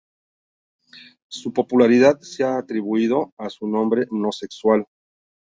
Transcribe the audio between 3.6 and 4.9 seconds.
nombre no sexual.